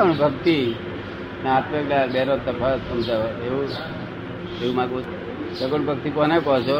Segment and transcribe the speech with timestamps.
[0.00, 0.56] પણ ભક્તિ
[1.46, 3.68] આત્મજ્ઞાન બેનો તફાવત સમજાવે એવું
[4.62, 4.98] એવું માંગુ
[5.58, 6.78] સગુણ ભક્તિ કોને કહો છો?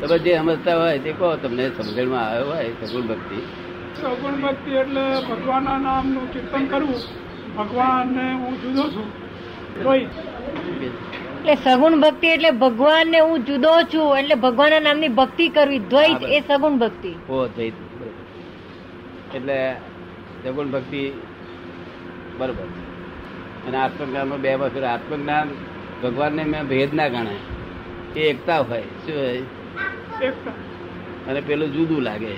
[0.00, 3.38] તમે જે સમજતા હોય તે કહો તમને સમજણમાં આવ્યો હોય સગુણ ભક્તિ.
[4.00, 7.02] સગુણ ભક્તિ એટલે ભગવાનના નામનું કીર્તન કરવું.
[7.56, 9.08] ભગવાનને હું જુદો છું.
[11.46, 16.40] એટલે સગુણ ભક્તિ એટલે ભગવાનને હું જુદો છું એટલે ભગવાનના નામની ભક્તિ કરવી દ્વૈત એ
[16.40, 17.12] સગુણ ભક્તિ.
[17.28, 17.74] ઓ દ્વૈત.
[19.34, 19.58] એટલે
[20.44, 21.02] સગુણ ભક્તિ
[22.38, 22.68] બરોબર.
[23.68, 25.48] અને આત્મજ્ઞાનમાં બે વસ્તુ આત્મજ્ઞાન
[26.02, 28.20] ભગવાનને મેં ભેદ ના ગણાય.
[28.20, 28.80] એ એકતા હોય.
[28.80, 29.42] શું હોય?
[31.28, 32.36] અને પેલું જુદું લાગે.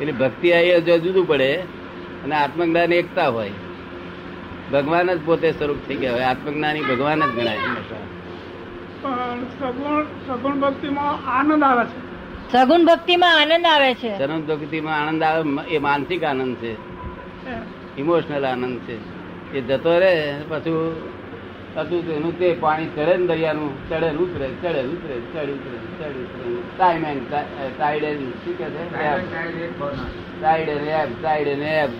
[0.00, 1.62] એટલે ભક્તિ આવી જો જુદું પડે
[2.24, 3.50] અને આત્મજ્ઞાન એકતા હોય.
[4.72, 6.22] ભગવાન જ પોતે સ્વરૂપ થઈ ગયા હોય.
[6.22, 7.56] આત્મજ્ઞાની ભગવાન જ ગણાય.
[7.56, 12.06] સગુણ સગુણ ભક્તિમાં આનંદ આવે છે.
[12.52, 14.18] સગુણ ભક્તિમાં આનંદ આવે છે.
[14.18, 16.95] ચરણ ભક્તિમાં આનંદ આવે એ માનસિક આનંદ છે.
[17.98, 18.96] ઇમોશનલ આનંદ છે.
[19.56, 20.12] એ જતો રહે
[20.48, 20.80] પાછું
[21.76, 26.48] હતું એનું તે પાણી ચડે ને દરિયાનું ચડે ઉતરે ચડે ઉતરે ચડે ઉતરે ચડે ઉતરે.
[26.76, 27.22] ટાઈમ એન્ડ
[27.78, 28.82] ટાઈડ એન્ડ શું કે છે?
[30.40, 31.92] ટાઈડ એન્ડ એબ ટાઈડ એન્ડ એબ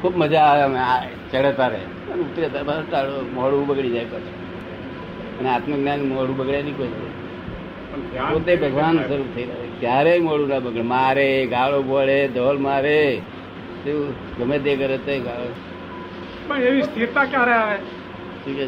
[0.00, 0.98] ખૂબ મજા આવે અમે આ
[1.32, 1.80] ચડે તારે
[2.22, 4.34] ઉતરે તારે બસ તારો મોડું બગડી જાય પછી.
[5.38, 6.92] અને આત્મજ્ઞાન મોડું બગડે નહીં કોઈ
[8.32, 9.48] પોતે ભગવાન સ્વરૂપ થઈ
[9.80, 10.84] ક્યારેય મોડું ના બગડે.
[10.94, 13.00] મારે ગાળો બોળે ધોલ મારે.
[13.86, 15.20] શું ગમે તે કરે તે
[16.48, 17.78] પણ એવી સ્થિરતા ક્યારે આવે?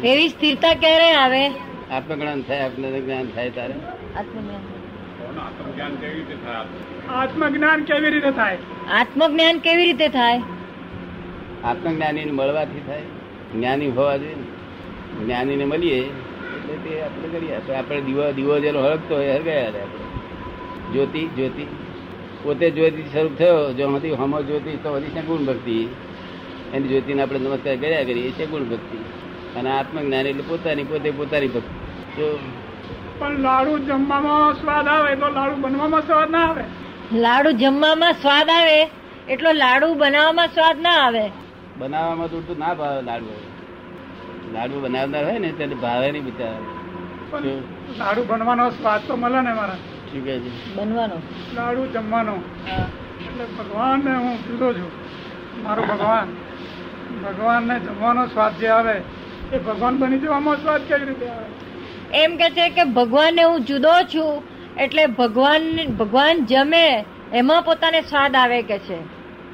[0.07, 1.47] એવી સ્થિરતા ક્યારે આવે?
[1.91, 3.73] આત્મજ્ઞાન થાય આત્મજ્ઞાન થાય તારે.
[4.17, 4.61] આત્મજ્ઞાન.
[7.09, 8.57] આત્મજ્ઞાન કેવી રીતે થાય
[8.99, 10.41] આત્મજ્ઞાન કેવી રીતે થાય?
[11.63, 13.01] આત્મજ્ઞાની મળવાથી થાય.
[13.53, 14.35] જ્ઞાની હોવા જોઈએ
[15.25, 17.55] જ્ઞાનીને મળીએ એટલે તે આપણે કરીએ.
[17.55, 20.05] આપણે આપણે દીવો દીવો જેનો હળગતો હોય હળગાયા રહે આપણે.
[20.93, 21.88] જ્યોતિ જ્યોતિ.
[22.43, 25.87] પોતે જ્યોતિ સ્વરૂપ થયો જો હતી હમ જ્યોતિ તો હતી સગુણ ભક્તિ.
[26.73, 28.97] એની જ્યોતિને આપણે નમસ્કાર કર્યા કરીએ છે ગુણ ભક્તિ.
[29.59, 31.75] અને આત્મજ્ઞાન એટલે પોતાની પોતે પોતાની ભક્તિ.
[32.17, 32.39] જો
[33.19, 36.63] પણ લાડુ જમવામાં સ્વાદ આવે તો લાડુ બનવામાં સ્વાદ ના આવે.
[37.13, 38.79] લાડુ જમવામાં સ્વાદ આવે
[39.27, 41.31] એટલો લાડુ બનાવવામાં સ્વાદ ના આવે.
[41.79, 43.25] બનાવવામાં તો ના ભાવે લાડુ
[44.53, 46.75] લાડુ બનાવનાર હોય ને તેને ભાવે નહીં બિચારા.
[47.31, 47.45] પણ
[47.97, 49.98] લાડુ બનવાનો સ્વાદ તો મળે ને મારા.
[50.11, 51.15] શું કહે છે બનવાનો?
[51.55, 52.31] લાડુ જમવાનો.
[52.31, 52.87] હા.
[53.25, 54.91] એટલે ભગવાનને હું જુદો છું
[55.63, 56.27] મારો ભગવાન
[57.23, 59.01] ભગવાનને જમવાનો સ્વાદ જે આવે
[59.53, 61.45] એ ભગવાન બની જવામાં સ્વાદ કેવી રીતે આવે?
[62.23, 64.43] એમ કે છે કે ભગવાનને હું જુદો છું
[64.77, 68.99] એટલે ભગવાન ભગવાન જમે એમાં પોતાને સ્વાદ આવે કે છે?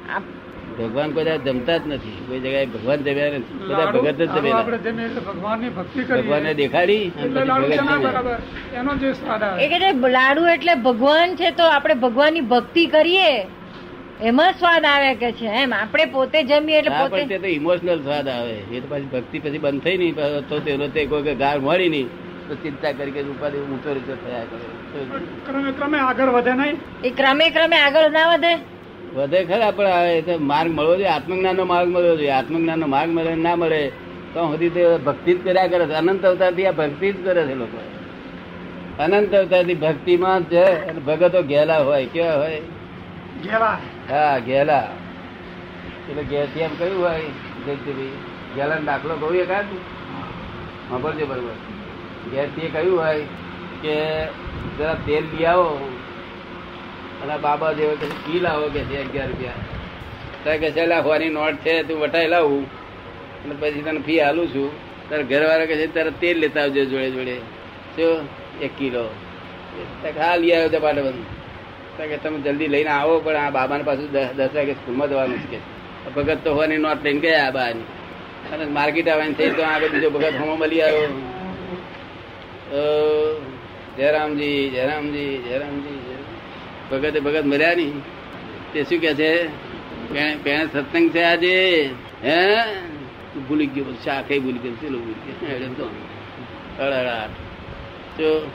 [0.08, 0.35] આ-
[0.78, 2.16] ભગવાન કોઈ જમતા જ નથી.
[2.28, 3.58] કોઈ જગ્યાએ ભગવાન જમ્યા નથી.
[3.60, 8.38] બધા ભગત જ આપણે ભગવાનની ભક્તિ ભગવાનને દેખાડી જમ્યા.
[8.74, 9.08] એનો જે
[10.16, 13.30] લાડુ એટલે ભગવાન છે તો આપણે ભગવાનની ભક્તિ કરીએ?
[14.22, 15.72] એમાં સ્વાદ આવે કે છે એમ?
[15.74, 18.54] આપણે પોતે જમીએ એટલે પોતે તે તો ઇમોશનલ સ્વાદ આવે.
[18.76, 20.14] એ તો પછી ભક્તિ પછી બંધ થઈ નહીં.
[20.48, 22.08] તો તેનો તે કોઈ ગાર મળી નહીં.
[22.48, 24.66] તો ચિંતા કરી કે ઉપાધિ ઊંચો રીતે થયા કરે.
[25.46, 26.76] ક્રમે ક્રમે આગળ વધે નહીં?
[27.04, 28.54] એ ક્રમે ક્રમે આગળ ના વધે?
[29.16, 32.30] વધે ખરા પણ હવે માર્ગ મળવો જોઈએ આત્મજ્ઞાન નો માર્ગ મળવો જોઈએ.
[32.30, 33.82] આત્મજ્ઞાન નો માર્ગ મળે ના મળે
[34.34, 35.94] તો સુધી તે ભક્તિ જ કર્યા કરે છે.
[35.94, 37.78] અનંત અવતારથી આ ભક્તિ જ કરે છે લોકો.
[38.98, 42.60] અનંત અવતારથી ભક્તિમાં છે અને ભગતો ઘેલા હોય કેવા હોય?
[43.44, 43.78] ઘેલા
[44.10, 44.86] હા ઘેલા
[46.08, 47.20] એટલે ઘેરથી એમ કયું હોય
[47.64, 48.14] જયંતિભાઈ
[48.56, 49.66] ઘેલા દાખલો કહું એકાદ
[50.88, 51.56] સાંભળજો બરોબર.
[52.32, 53.22] ઘેરથી કહ્યું હોય
[53.82, 53.96] કે
[54.78, 55.68] જરા તેલ લઈ આવો.
[57.22, 59.52] અને બાબા જેવો કે કી લાવો કે છે અગિયાર રૂપિયા.
[60.44, 62.66] તો કે છે "લા, હોવાની નોટ છે તું વટાઈ લાવું.
[63.44, 64.70] અને પછી તને ફી હાલું છું.
[65.10, 67.36] તારે ઘરવાળા કે છે તારે તેલ લેતા આવજો જોડે જોડે.
[67.96, 68.28] શું?
[68.60, 69.14] એક કિલો.
[70.20, 74.12] હા લઈ આવ્યો છે પાટે તો કે તમે જલ્દી લઈને આવો પણ આ બાબાને પાછું
[74.12, 75.58] દસ દસ વાગે સ્કૂલમાં જવાનું છે.
[76.14, 77.82] ભગત તો હોવાની નોટ લઈને ગયા બહારની
[78.52, 81.08] અને માર્કેટ આવવાની થઈ તો આગળ બીજો ભગત હોમો મળી આવ્યો.
[83.98, 86.15] જયરામજી જયરામજી જયરામજી જયરામ.
[86.90, 88.02] ભગતે ભગત મર્યા નહીં.
[88.72, 89.46] તે શું કે છે?
[90.44, 91.90] પેણે સત્સંગ છે આજે?
[92.24, 92.56] હે?
[93.48, 94.72] ભૂલી ગયો બધું શાખે ભૂલી ગયો.
[94.72, 95.52] ચેલો ભૂલી ગયો?
[95.52, 95.90] હેડે તો.
[98.16, 98.50] તો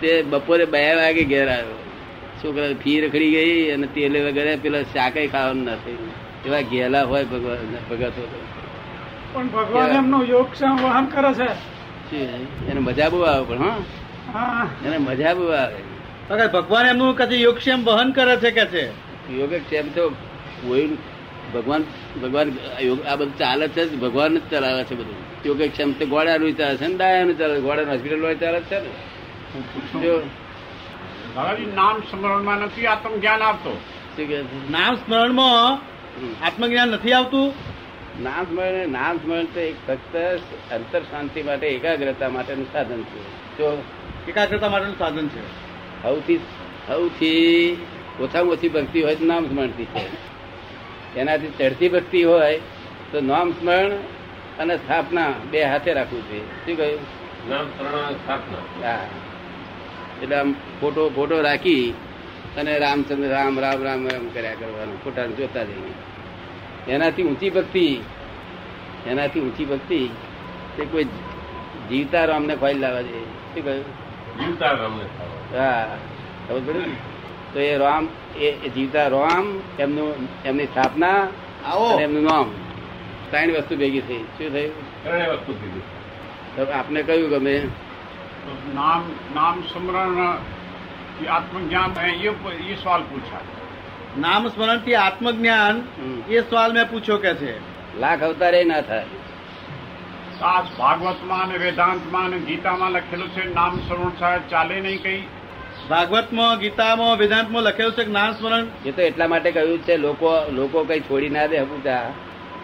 [0.00, 1.78] તે બપોરે બે વાગે ઘેર આવ્યો.
[2.44, 7.24] છોકરા ફી રખડી ગઈ અને તેલ વગેરે પેલા શાકે ખાવાનું ના થયું એવા ઘેલા હોય
[7.24, 8.46] ભગવાન ભગતો તો.
[9.32, 11.74] પણ ભગવાન એમનો યોગ વહન કરે છે.
[12.70, 13.62] એને મજા બહુ આવે પણ
[14.34, 14.68] હા.
[14.86, 15.93] એને મજા બહુ આવે.
[16.30, 18.84] ભગવાન એમનું કદી યોગક્ષેમ વહન કરે છે કે છે?
[19.32, 20.96] યોગક્ષેમ તો કોઈ
[21.54, 21.84] ભગવાન
[22.22, 25.16] ભગવાન યોગ આ બધું ચાલે છે જ, ભગવાન જ ચલાવે છે બધું.
[25.46, 28.90] યોગક્ષેમ તો ગોળાનું ચાલે છે ને ડાયાનું ચાલે ગોળાનું હોસ્પિટલ ચાલે છે ને?
[30.02, 30.22] જો
[31.74, 33.56] નામ સ્મરણમાં નથી આત્મજ્ઞાન
[34.16, 34.42] છે?
[34.70, 35.78] નામ સ્મરણમાં.
[36.46, 37.54] આત્મજ્ઞાન નથી આવતું?
[38.22, 40.16] નામ સ્મરણ નામ સ્મરણ તો એક ફક્ત
[40.72, 43.22] અંતર શાંતિ માટે એકાગ્રતા માટેનું સાધન છે.
[43.58, 43.82] જો
[44.28, 45.63] એકાગ્રતા માટેનું સાધન છે.
[46.04, 46.36] સૌથી
[46.86, 47.76] સૌથી
[48.20, 50.34] ઓછામાં ઓછી ભક્તિ હોય તો નામ સ્મરણથી છે.
[51.18, 52.60] એનાથી ચડતી ભક્તિ હોય
[53.12, 53.90] તો નામ સ્મરણ
[54.58, 56.40] અને સ્થાપના બે હાથે રાખવું જોઈએ.
[56.40, 57.00] શું કહ્યું?
[57.50, 58.88] નામ સ્મરણ સ્થાપના.
[58.88, 59.06] હા.
[60.22, 61.94] એટલે આમ ફોટો ફોટો રાખી
[62.56, 65.04] અને રામચંદ્ર રામ રામ રામ રામ કર્યા કરવાનું.
[65.04, 66.92] ફોટાને જોતા જઈએ.
[66.92, 68.00] એનાથી ઊંચી ભક્તિ
[69.06, 70.08] એનાથી ઊંચી ભક્તિ
[70.76, 71.04] તે કોઈ
[71.88, 74.03] જીવતા રામને ખોઈ લાવવા જોઈએ શું કહ્યું?
[74.38, 75.06] જીવતા રામને
[75.58, 75.96] હા
[77.52, 79.46] તો એ રામ એ જીવતા રામ
[79.78, 81.18] એમનું એમની સ્થાપના
[82.00, 82.48] એમનું નામ.
[83.30, 84.22] ત્રણ વસ્તુ ભેગી થઈ.
[84.38, 84.72] શું થયું?
[85.04, 85.82] ત્રણેય વસ્તુ ભેગી
[86.56, 87.56] તો આપને કયું ગમે?
[88.74, 89.02] નામ
[89.34, 91.90] નામ સ્મરણથી આત્મજ્ઞાન
[92.70, 93.44] એ સવાલ પૂછા
[94.18, 95.76] નામ સ્મરણથી આત્મજ્ઞાન
[96.30, 97.54] એ સવાલ મેં પૂછ્યો કે છે.
[98.00, 99.06] લાખ અવતારે ના થાય.
[100.42, 105.20] આ ભાગવતમાં અને વેદાંતમાં અને ગીતામાં લખેલું છે નામ સ્મરણ સાહેબ ચાલે નહીં કઈ?
[105.88, 108.66] ભાગવતમાં ગીતામાં વેદાંતમાં લખેલું છે કે નામ સ્મરણ?
[108.84, 112.12] એ તો એટલા માટે કહ્યું છે લોકો લોકો કઈ છોડી ના દે ત્યાં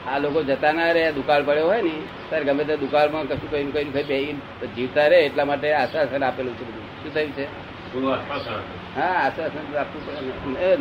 [0.06, 0.18] આ.
[0.18, 1.94] લોકો જતા ના રહે દુકાળ પડ્યો હોય ને
[2.28, 4.36] ત્યારે ગમે તે દુકાળમાં કશું કઈ કઈ કઈ બેસી
[4.76, 6.86] જીવતા રહે એટલા માટે આશ્વાસન આપેલું છે બધું.
[7.02, 7.46] શું થયું છે.
[8.96, 10.02] હા આશ્વાસન આપવું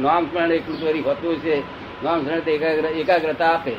[0.02, 1.56] નામ સ્મરણ એટલું ચોરી હોતું છે.
[2.04, 3.74] નામ સ્મરણ એકાગ્ર એકાગ્રતા આપે.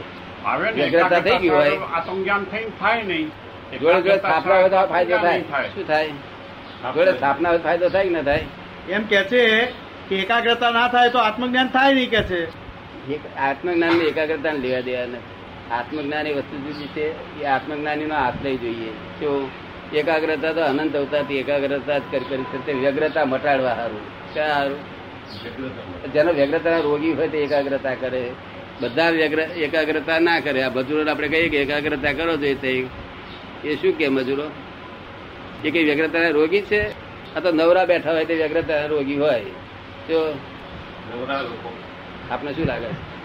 [0.45, 1.77] આવે ને વ્યગ્રતા થઈ ગઈ હોય.
[1.77, 3.29] આત્મજ્ઞાન થઈ થાય નહીં.
[3.81, 5.43] જોડે જોડે સ્થાપના હોય તો ફાયદો થાય.
[5.43, 6.11] શું થાય?
[6.95, 8.47] જોડે સ્થાપના હોય ફાયદો થાય કે ના થાય?
[8.89, 9.67] એમ કે છે
[10.09, 12.45] કે એકાગ્રતા ના થાય તો આત્મજ્ઞાન થાય નહીં કે છે?
[13.37, 15.73] આત્મજ્ઞાનની એકાગ્રતા લેવા દેવા નથી.
[15.73, 17.41] આત્મજ્ઞાન એ વસ્તુ જુદી છે.
[17.43, 18.91] એ આત્મજ્ઞાની નો આશ્રય જોઈએ.
[18.91, 19.51] તો
[19.95, 22.67] એકાગ્રતા તો અનંત અવતારથી એકાગ્રતા જ કરી કરી છે.
[22.67, 24.35] તે વ્યગ્રતા મટાડવા સારું.
[24.35, 25.01] ક્યાં સારું?
[26.13, 28.31] જેનો વ્યગ્રતા રોગી હોય તે એકાગ્રતા કરે.
[28.81, 30.63] બધા વ્યગ્ર એકાગ્રતા ના કરે.
[30.63, 32.87] આ મજૂરો આપણે કહીએ કે એકાગ્રતા કરો જોઈએ તે
[33.65, 34.45] એ શું કે મજૂરો?
[35.65, 36.91] એ કઈ વ્યગ્રતા રોગી છે?
[37.37, 39.41] આ તો નવરા બેઠા હોય તે વ્યગ્રતા રોગી હોય.
[40.09, 40.35] તો
[41.15, 41.79] નવરા લોકો.
[42.31, 42.87] આપને શું લાગે?
[42.87, 43.21] છે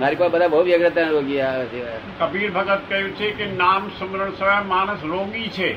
[0.00, 1.82] મારી પાસે બધા બહુ વ્યગ્રતા રોગી આવે છે.
[2.18, 5.74] કબીર ભગત કહ્યું છે કે નામ સ્મરણ સિવાય માણસ રોગી છે.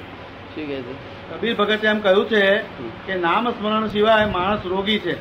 [0.55, 1.15] શું કે છે?
[1.33, 2.57] કબીર ભગતે એમ કહ્યું છે
[3.05, 5.13] કે નામ સ્મરણ સિવાય માણસ રોગી છે.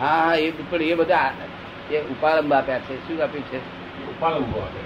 [0.00, 1.32] હા હા એ પણ એ બધા
[1.90, 2.94] એ ઉપાલંબ આપ્યા છે.
[3.06, 3.58] શું આપ્યું છે?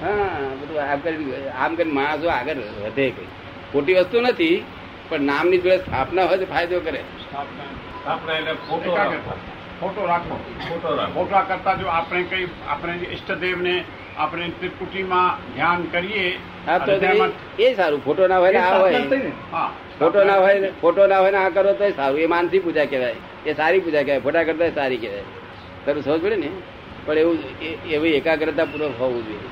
[0.03, 1.27] હા બધું આમ કરી
[1.63, 3.29] આમ કરી માણસો આગળ વધે કઈ.
[3.73, 4.57] ખોટી વસ્તુ નથી
[5.09, 7.01] પણ નામની જોડે સ્થાપના હોય તો ફાયદો કરે.
[8.69, 9.35] ફોટો રાખો
[9.81, 10.37] ફોટો રાખો
[10.69, 13.75] ફોટો રાખો ફોટા કરતા જો આપણે કઈ આપણે ઈષ્ટદેવને
[14.17, 16.27] આપણે ત્રિપુટીમાં ધ્યાન કરીએ
[16.67, 16.93] હા તો
[17.59, 18.01] એ સારું.
[18.01, 19.01] ફોટો ના હોય ને આ હોય.
[19.53, 19.69] હા.
[19.99, 22.21] ફોટો ના હોય ફોટો ના હોય ને આ કરો તો સારું.
[22.21, 23.17] એ માનસી પૂજા કહેવાય.
[23.47, 24.21] એ સારી પૂજા કહેવાય.
[24.21, 25.25] ફોટા કરતા સારી કહેવાય.
[25.87, 26.51] તારું સમજ પડે ને?
[27.07, 27.39] પણ એવું
[27.91, 29.51] એવી એકાગ્રતા પૂર્વક હોવું જોઈએ.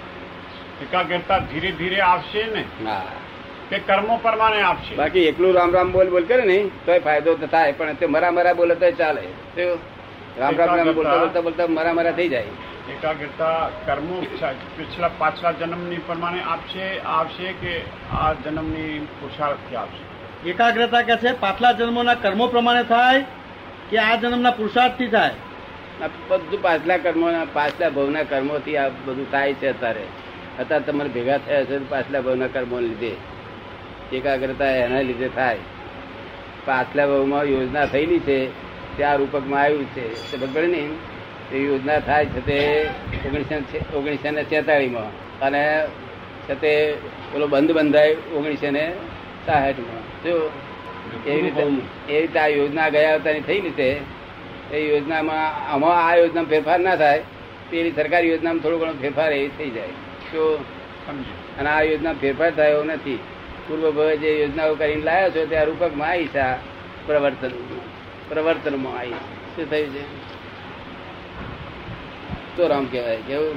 [0.83, 2.65] એકાગ્રતા ધીરે ધીરે આવશે ને?
[2.87, 3.03] હા.
[3.71, 7.47] તે કર્મો પ્રમાણે આપશે બાકી એકલું રામ રામ બોલ બોલ કરે ને તો ફાયદો તો
[7.47, 9.21] થાય પણ તે મરા મરા બોલે તો ચાલે.
[9.56, 9.79] તો
[10.39, 12.53] રામ રામ રામ બોલતા બોલતા બોલતા મરા મરા થઈ જાય.
[12.89, 14.21] એકાગ્રતા કર્મો
[14.77, 17.75] પિછલા પાછલા જન્મની પ્રમાણે આપશે આવશે કે
[18.12, 20.03] આ જન્મની પુરુષાર્થથી આપશે
[20.50, 23.21] એકાગ્રતા કે છે પાછલા જન્મોના કર્મો પ્રમાણે થાય
[23.91, 25.35] કે આ જન્મના પુરુષાર્થથી થાય?
[26.29, 30.05] બધું પાછલા કર્મો પાછલા ભવના કર્મોથી આ બધું થાય છે અત્યારે.
[30.59, 33.12] અત્યારે તમારે ભેગા થયા છે પાછલા ભવના કર્મો લીધે.
[34.12, 35.57] એકાગ્રતા એના લીધે થાય.
[36.67, 38.47] પાછલા ભવમાં યોજના થયેલી છે
[38.97, 40.37] તે આ રૂપકમાં આવ્યું છે.
[40.37, 40.88] ખબર બગડે ને
[41.52, 42.88] એ યોજના થાય છે તે
[43.26, 45.87] ઓગણીસો ઓગણીસો ને છેતાળીમાં અને
[46.49, 46.95] છે તે
[47.33, 48.93] પેલો બંધ બંધાય ઓગણીસો ને
[49.47, 50.23] સાહીઠમાં.
[50.23, 50.50] જો
[51.26, 51.62] એવી રીતે
[52.12, 54.18] એ રીતે આ યોજના ગયા અવતારની થયેલી છે
[54.73, 57.23] એ યોજનામાં આમાં આ યોજનામાં ફેરફાર ના થાય
[57.71, 59.93] પેલી સરકારી યોજનામાં થોડો ઘણો ફેરફાર એ થઈ જાય.
[60.33, 60.43] તો
[61.59, 63.19] અને આ યોજના ફેરફાર થયો નથી.
[63.69, 66.47] પૂર્વ જે યોજનાઓ કરીને લાવ્યા છો ત્યાં રૂપકમાં આવી છે
[67.07, 67.53] પ્રવર્તન
[68.29, 68.99] પ્રવર્તનમાં.
[68.99, 69.19] આવી
[69.57, 70.05] શું થયું છે?
[72.57, 73.57] તો રામ કહેવાય કેવું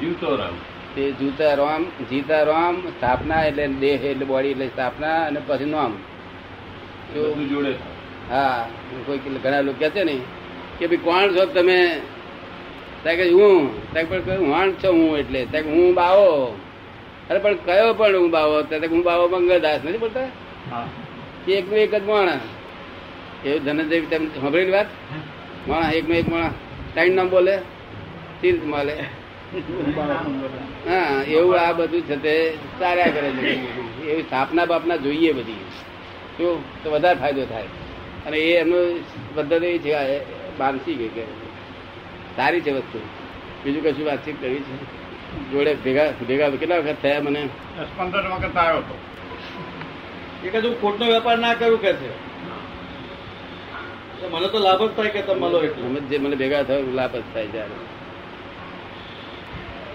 [0.00, 0.56] જીવતો રામ.
[0.94, 5.92] તે જૂતા રામ જીતા રામ સ્થાપના એટલે દેહ એટલે બોડી એટલે સ્થાપના અને પછી નામ.
[7.14, 7.72] જોડે
[8.30, 8.66] હા
[9.06, 10.16] કોઈ ઘણા લોકો કહે છે ને
[10.78, 11.78] કે ભાઈ કોણ છો તમે?
[13.02, 13.92] ત્યાં કે હું.
[13.92, 15.44] ત્યાં પણ કહ્યું વાણ છો હું એટલે.
[15.44, 16.56] ત્યાં હું બાવો.
[17.30, 18.62] અરે પણ કયો પણ હું બાવો?
[18.62, 19.80] ત્યાં હું બાવો મંગળદાસ.
[19.84, 20.28] નથી બોલતા?
[20.70, 20.86] હા.
[21.48, 22.42] એકનું એક જ માણસ
[23.44, 24.86] એવું ધનંજય તમે સાંભળેલી વાત?
[25.68, 26.54] માણસ એકનું એક માણસ
[26.94, 27.58] ટાઈમ નામ બોલે?
[28.40, 28.94] તીર્થ માલે.
[30.86, 32.34] હા એવું આ બધું છે તે
[32.80, 33.42] ચાલ્યા કરે છે.
[34.10, 35.64] એવી સ્થાપના બાપના જોઈએ બધી.
[36.38, 37.85] શું તો વધારે ફાયદો થાય.
[38.26, 39.04] અને એ એમનું
[39.34, 39.92] પદ્ધતિ છે
[40.58, 41.24] બાંધી ગઈ કે
[42.36, 42.98] સારી છે વસ્તુ.
[43.64, 44.76] બીજું કશું વાતચીત કરવી છે?
[45.52, 47.42] જોડે ભેગા ભેગા કેટલા વખત થયા મને?
[47.78, 48.96] દસ પંદર વખત આવ્યો હતો.
[50.44, 52.10] એ કદું ખોટનો વેપાર ના કરું કે છે?
[54.32, 56.00] મને તો લાભ જ થાય કે તમે મળો એટલે.
[56.00, 57.76] જે મને ભેગા થયો લાભ જ થાય જ્યારે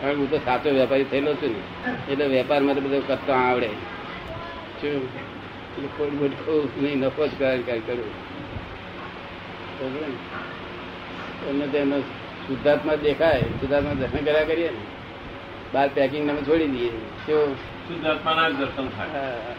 [0.02, 1.62] કારણ કે હું તો સાચો વેપારી થયેલો છું ને.
[2.12, 3.70] એટલે વેપારમાં તો બધું કરતા આવડે.
[4.82, 5.31] શું?
[5.98, 8.32] કોઈ મોટું નહીં નફો જ કારણ કાંઈ કરું
[9.80, 11.50] બરોબર ને?
[11.50, 12.00] એમને તો એમનો
[12.48, 14.78] શુદ્ધાત્મા દેખાય શુદ્ધાત્મા દર્શન કર્યા કરીએ ને.
[15.74, 16.90] બાર પેકિંગ અમે છોડી દઈએ.
[17.28, 17.54] તો
[17.88, 19.08] શુદ્ધાત્માના દર્શન થાય.
[19.08, 19.56] હા.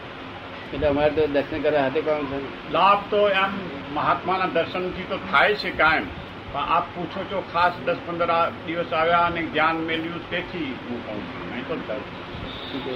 [0.73, 2.71] એટલે અમારે તો દર્શન કરવા હાથે કામ છે?
[2.71, 3.49] લાભ તો એમ
[3.93, 6.05] મહાત્માના દર્શનથી તો થાય છે કાયમ.
[6.51, 11.05] પણ આપ પૂછો છો ખાસ દસ પંદર આ દિવસ આવ્યા અને જ્ઞાન મેળવ્યું તેથી હું
[11.05, 11.55] કહું છું.
[11.55, 12.01] નહીં તો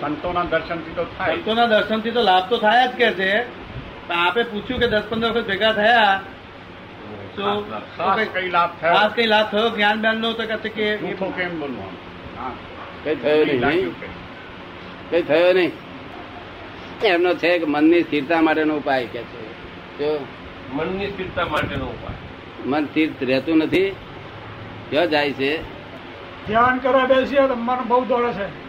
[0.01, 1.35] સંતોના દર્શનથી તો થાય.
[1.35, 3.67] સંતોના દર્શનથી તો લાભ તો થાય જ કે છે.
[4.09, 6.21] આપે પૂછ્યું કે દસ પંદર વખત ભેગા થયા
[7.35, 7.61] તો
[7.97, 8.93] ખાસ કઈ લાભ થયો?
[8.93, 9.69] ખાસ કઈ લાભ થયો?
[9.69, 11.97] જ્ઞાન જ્ઞાન નો તો કહે છે કે જૂઠો કેમ બોલવાનું
[12.39, 12.51] હા.
[13.03, 13.93] કઈ થયો નહીં.
[15.09, 15.71] કઈ થયો નહીં.
[17.03, 19.47] એમનો છે કે મનની સ્થિરતા માટેનો ઉપાય કે છે.
[19.99, 20.25] જો
[20.73, 22.15] મનની સ્થિરતા માટેનો ઉપાય.
[22.65, 23.95] મન સ્થિર રહેતું નથી
[24.89, 25.63] ક્યાં જાય છે.
[26.47, 28.66] ધ્યાન કરવા બેસીએ તો મન બહુ દોડે છે.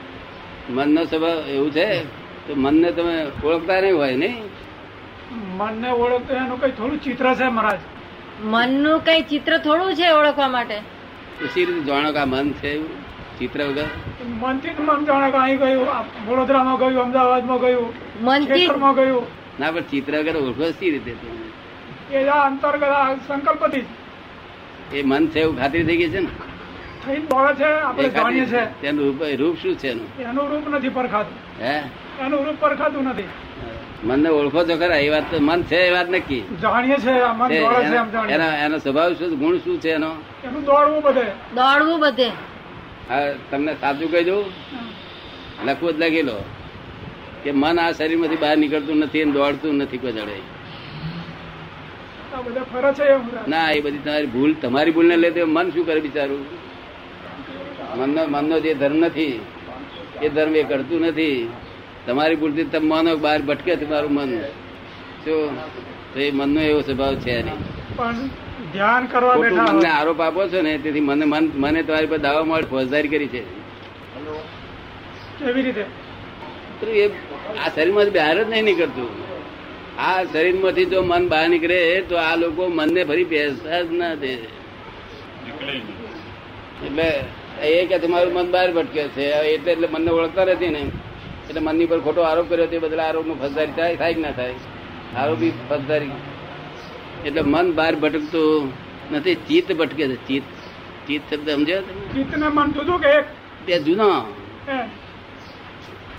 [0.68, 1.86] મનનો સ્વભાવ એવું છે?
[2.46, 4.44] તો મનને તમે ઓળખતા નહીં હોય નહીં?
[5.58, 7.80] મનને ઓળખતો એનું કઈ થોડું ચિત્ર છે મહારાજ?
[8.44, 10.78] મનનું કઈ ચિત્ર થોડું છે ઓળખવા માટે?
[11.38, 12.90] તો સી રીતે જાણો કે આ મન છે એવું?
[13.38, 13.88] ચિત્ર વગર?
[14.42, 15.88] મનથી મન જાણે કે અહીં ગયું
[16.28, 19.24] વડોદરામાં ગયું અમદાવાદમાં ગયું મનથી ગયું.
[19.60, 21.12] ના પણ ચિત્ર વગર ઓળખો સી રીતે?
[22.12, 22.84] એ અંતર્ગત
[23.28, 23.86] સંકલ્પથી
[24.92, 26.30] એ મન છે એવું ખાતરી થઈ ગઈ છે ને?
[27.16, 30.18] દોડે છે આપણે જાણીએ છે તેનું રૂપ રૂપ શું છે એનું?
[30.18, 31.64] એનું રૂપ નથી પરખાતું.
[31.64, 31.82] હે?
[32.20, 33.24] એનું રૂપ પરખાતું નથી.
[34.04, 36.42] મનને ઓળખો તો ખરા એ વાત મન છે એ વાત નક્કી.
[36.62, 39.90] જાણીએ છે મન દોડે છે એમ એનો જાણીએ એનો- એનો સ્વભાવ શું ગુણ શું છે
[39.90, 40.10] એનો?
[40.44, 41.24] એનું દોડવું બધે.
[41.54, 42.28] દોડવું બધે.
[43.10, 44.44] હા તમને સાચું કહી દઉં?
[45.66, 46.44] લખવું જ લખી લો.
[47.44, 50.58] કે મન આ શરીરમાંથી બહાર નીકળતું નથી અને દોડતું નથી કોઈ જડે
[53.48, 56.67] ના એ બધી તમારી ભૂલ તમારી ભૂલને લીધે મન શું કરે બિચારું?
[57.96, 59.40] મનનો મનનો જે ધર્મ નથી
[60.22, 61.48] એ ધર્મ એ કરતું નથી.
[62.06, 64.40] તમારી ભૂલથી તમે માનો બહાર ભટકે તમારું મન.
[65.24, 65.56] શું
[66.14, 67.58] તો એ મનનો એવો સ્વભાવ છે નહીં.
[67.96, 68.28] પણ
[68.72, 72.44] ધ્યાન કરવા બેઠા મનને આરોપ આપો છો ને તેથી મને મન મને તમારી પર દાવા
[72.44, 73.42] મળે ફોજદારી કરી છે.
[75.38, 75.84] કેવી રીતે?
[76.80, 77.06] તો એ
[77.64, 79.10] આ શરીરમાંથી બહાર જ નહીં નીકળતું.
[79.98, 84.32] આ શરીરમાંથી જો મન બહાર નીકળે તો આ લોકો મનને ફરી બેસતા જ ના દે.
[86.86, 87.24] એટલે
[87.62, 89.26] એ કે તમારું મન બહાર ભટકે છે.
[89.54, 90.82] એટલે એટલે મનને ઓળખતા નથી ને.
[91.48, 94.54] એટલે મનની પર ખોટો આરોપ કર્યો તે બદલે આરોપનું ફસદારી થાય થાય કે ના થાય?
[95.16, 96.10] આરોપી ફસદારી
[97.26, 98.72] એટલે મન બહાર ભટકતું
[99.12, 100.16] નથી ચિત્ત ભટકે છે.
[100.28, 100.46] ચિત્ત
[101.06, 101.82] ચિત્ત શબ્દ સમજ્યો
[102.14, 103.14] ચિત્તને મન જુદું કે?
[103.66, 104.10] બે જૂનો.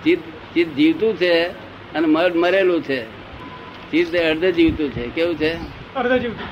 [0.04, 1.34] ચિત્ત ચિત્ત જીવતું છે
[1.96, 3.04] અને મર મરેલું છે.
[3.92, 5.04] ચિત્ત અર્ધ જીવતું છે.
[5.16, 5.52] કેવું છે?
[5.96, 6.48] અર્ધ જીવતું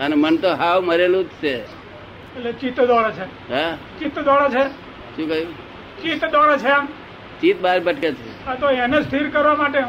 [0.00, 1.83] અને મન તો હાવ મરેલું જ છે.
[2.36, 3.26] એટલે ચિત્ત દોડે છે.
[3.52, 3.76] હા?
[3.98, 4.64] ચિત્ત દોડે છે?
[5.16, 5.54] શું કહ્યું?
[6.02, 6.88] ચિત્ત દોડે છે આમ
[7.40, 8.46] ચિત્ત બહાર ભટકે છે.
[8.46, 9.80] આ તો એને સ્થિર કરવા માટે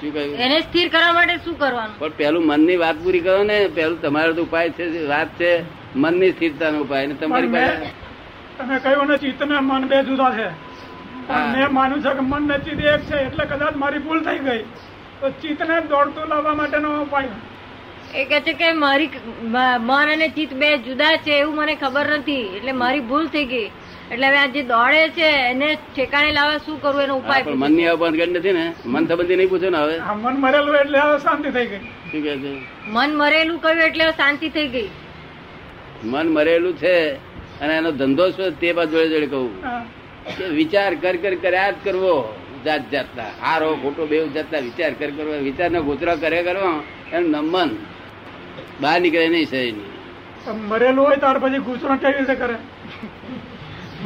[0.00, 0.34] શું કહ્યું?
[0.34, 1.98] એને સ્થિર કરવા માટે શું કરવાનું?
[1.98, 5.64] પણ પેલું મનની વાત પૂરી કરો ને પેલું તમારો તો ઉપાય છે વાત છે
[5.96, 7.90] મનની સ્થિરતાનો ઉપાય ને તમારી પાસે.
[8.58, 10.48] તમે કહ્યું ને ચિત્ત ને મન બે જુદા છે.
[11.28, 14.64] મેં માનું છે કે મન ને ચિત્ત એક છે એટલે કદાચ મારી ભૂલ થઈ ગઈ.
[15.20, 17.28] તો ચિત્તને દોડતું લાવવા માટેનો ઉપાય.
[18.14, 19.10] એ કે છે કે મારી
[19.88, 22.56] મન અને ચિત્ત બે જુદા છે એવું મને ખબર નથી.
[22.56, 23.70] એટલે મારી ભૂલ થઈ ગઈ.
[24.12, 27.54] એટલે હવે આ જે દોડે છે એને ઠેકાણે લાવવા શું કરવું એનો ઉપાય પણ.
[27.54, 28.72] મનની આવવાનું ગણ નથી ને.
[28.86, 29.96] મન સંબંધી નહીં પૂછે ને હવે.
[30.24, 31.80] મન મરેલું એટલે હવે શાંતિ થઈ ગઈ.
[32.10, 32.52] શું કહે છે?
[32.86, 34.90] મન મરેલું કહ્યું એટલે શાંતિ થઈ ગઈ.
[36.04, 36.94] મન મરેલું છે
[37.60, 39.50] અને એનો ધંધો શું તે બાજુ જોડે જોડે કહું.
[40.38, 42.16] કે વિચાર કર કર કર્યા જ કરવો
[42.64, 43.30] જાત જાતના.
[43.44, 45.32] હારો ખોટો બે જાતના વિચાર કર કરવો.
[45.48, 46.42] વિચારનો ગોતરા કરે.
[46.42, 46.72] કરવો
[47.12, 47.70] એનું મન.
[48.82, 49.88] બહાર નીકળે નહીં શરીરની
[50.44, 52.56] પણ મરેલું હોય ત્યાર પછી ગુસરો કેવી રીતે કરે?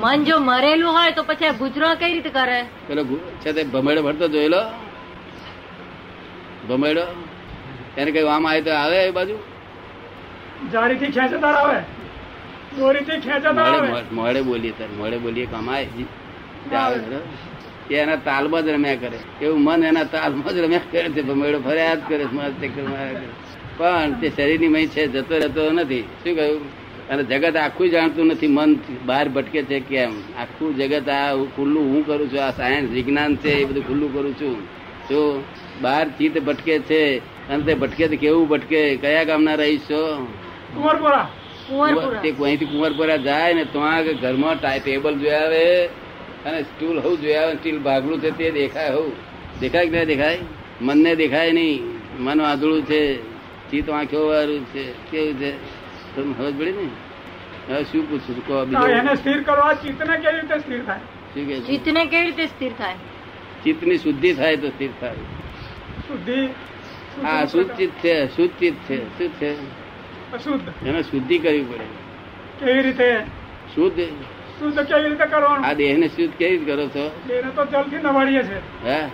[0.03, 2.59] મન જો મરેલું હોય તો પછી ગુજરો કઈ રીતે કરે?
[2.89, 3.03] પેલો
[3.43, 4.63] છે તે ભમેડો ભરતો જોયેલો
[6.69, 7.05] ભમેડો?
[8.01, 9.37] એને કઈ વામ આવે તો આવે એ બાજુ?
[10.73, 11.79] જારીથી ખેંચતા આવે?
[12.79, 14.05] દોરીથી ખેંચતાર મોડે આવે?
[14.21, 16.07] મોડે બોલીએ તાર મોડે બોલીએ કામ આવે
[16.71, 16.97] તે આવે
[17.93, 19.19] એ એના તાલમાં જ રમ્યા કરે.
[19.45, 23.29] એવું મન એના તાલમાં જ રમ્યા કરે છે ભમેડો ફર્યા જ કરે છે, મારા કરે.
[23.79, 26.03] પણ તે શરીરની મય છે જતો રહેતો નથી.
[26.03, 26.83] શું કહ્યું?
[27.09, 28.77] અને જગત આખું જાણતું નથી મન
[29.07, 30.13] બહાર ભટકે છે કેમ?
[30.39, 34.35] આખું જગત આ ખુલ્લું હું કરું છું આ સાયન્સ વિજ્ઞાન છે એ બધું ખુલ્લું કરું
[34.35, 34.57] છું.
[35.09, 35.45] જો
[35.81, 38.97] બહાર ચિત્ત ભટકે છે અને તે ભટકે તો કેવું ભટકે?
[38.97, 40.27] કયા ગામના રહીશો છો?
[40.75, 41.29] કુંવરપુરા.
[42.23, 45.87] તે અહીંથી કુંવરપુરા જાય ને તો આગળ ઘરમાં ટેબલ જોયા આવે
[46.47, 49.13] અને સ્ટૂલ હવું જોયા આવે સ્ટીલ ભાગલું છે તે દેખાય હવું
[49.61, 50.39] દેખાય કે ના દેખાય?
[50.81, 51.83] મનને દેખાય નહીં.
[52.21, 53.32] મન આધળું છે.
[53.73, 54.93] ચિત્ત આંખો વાળું છે.
[55.11, 55.51] કેવું છે?
[56.17, 57.75] તમને સમજ પડી ને?
[57.75, 58.47] હવે શું પૂછું?
[58.47, 58.89] કહો બીજું.
[58.89, 60.99] એને સ્થિર કરવા ચિત્તને કેવી રીતે સ્થિર થાય?
[60.99, 61.61] શું કે?
[61.61, 62.95] ચિત્તને કેવી રીતે સ્થિર થાય?
[63.65, 65.15] ચિત્તની શુદ્ધિ થાય તો સ્થિર થાય.
[66.09, 66.47] શુદ્ધિ?
[67.23, 69.19] હા અશુદ્ધ છે અશુદ્ધ ચિત્ત છે.
[69.19, 69.53] શું છે?
[70.33, 70.87] અશુદ્ધ.
[70.87, 71.85] એને શુદ્ધિ કરવી પડે.
[72.65, 73.21] કેવી રીતે?
[73.75, 74.01] શુદ્ધ.
[74.59, 75.67] શુદ્ધ કેવી રીતે કરવાનું?
[75.67, 77.33] આ દેહને શુદ્ધ કેવી રીતે કરો છો?
[77.33, 78.89] એને તો જલથી નવાડીએ છે.
[78.89, 79.09] હે.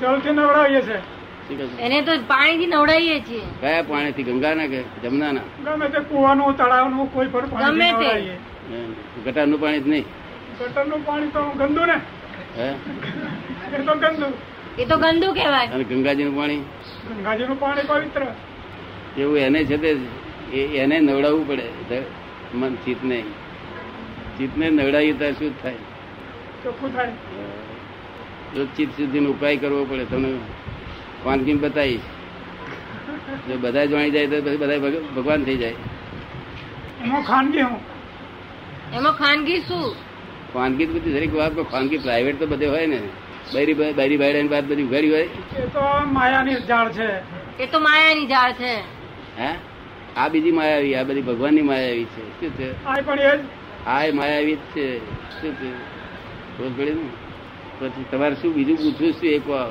[0.00, 1.21] જલથી નવડાવીએ છો?
[1.50, 3.42] એને તો પાણીથી નવડાવીએ છીએ.
[3.60, 4.22] કયા પાણીથી?
[4.22, 5.42] ગંગાના કે જમનાના?
[5.64, 8.78] ગમે તે કુવાનું તળાવનું કોઈ પણ ગમે પાણી તે.
[9.24, 10.04] ગટરનું પાણી જ નહીં?
[10.60, 12.00] ગટરનું પાણી તો ગંદુ ને?
[12.56, 12.68] હે?
[13.78, 14.26] એ તો ગંદુ.
[14.78, 15.68] એ તો ગંદુ કહેવાય.
[15.68, 16.62] અને ગંગાજીનું પાણી?
[17.08, 18.22] ગંગાજીનું પાણી પવિત્ર.
[19.18, 19.90] એવું એને છે તે
[20.74, 22.02] એને નવડાવવું પડે.
[22.54, 23.24] મન ચિત્તને.
[24.38, 25.74] ચિત્તને નવડાવીએ ત્યારે શું થાય?
[26.64, 27.12] ચોખ્ખું થાય.
[28.54, 30.04] જો ચિત્ત શુદ્ધિનો ઉપાય કરવો પડે.
[30.04, 30.38] તમને
[31.26, 32.00] વાનગી બતાવીશ.
[33.48, 34.78] જો બધા જાણી જાય તો પછી બધા
[35.16, 35.74] ભગવાન થઈ જાય.
[37.04, 37.80] એમાં ખાનગી હું?
[38.94, 39.94] એમાં ખાનગી શું?
[40.54, 43.00] ખાનગી તો બધી દરેક વાત ખાનગી પ્રાઇવેટ તો બધે હોય ને.
[43.54, 45.22] બૈરી બૈરી બાયડાની વાત બધી ઉઘાડી હોય.
[45.22, 45.80] એ તો
[46.12, 47.08] માયાની ઝાડ છે.
[47.62, 48.76] એ તો માયાની ઝાડ છે.
[49.38, 49.54] હે?
[50.16, 52.40] આ બીજી માયાવી આ બધી ભગવાનની માયાવી છે.
[52.40, 52.84] શું છે?
[52.84, 53.38] આ પણ એ
[53.86, 54.98] આ એ માયાવી જ છે.
[55.40, 55.70] શું છે?
[56.62, 57.00] રોજ પડી ને
[57.78, 59.66] પછી તમારે શું બીજું પૂછવું શું એક વાર